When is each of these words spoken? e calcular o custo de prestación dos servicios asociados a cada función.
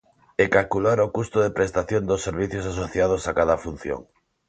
e 0.43 0.45
calcular 0.55 0.97
o 1.05 1.11
custo 1.17 1.37
de 1.41 1.53
prestación 1.57 2.03
dos 2.09 2.23
servicios 2.27 2.65
asociados 2.71 3.21
a 3.25 3.31
cada 3.39 3.55
función. 3.63 4.01